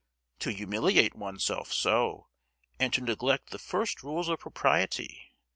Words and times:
"To 0.39 0.49
humiliate 0.49 1.13
oneself 1.13 1.71
so, 1.71 2.25
and 2.79 2.91
to 2.93 3.01
neglect 3.01 3.51
the 3.51 3.59
first 3.59 4.01
rules 4.01 4.29
of 4.29 4.39
propriety! 4.39 5.29